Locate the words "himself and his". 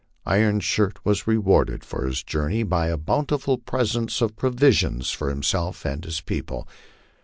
5.29-6.21